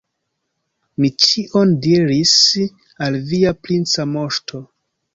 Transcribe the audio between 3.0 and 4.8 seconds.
al via princa moŝto.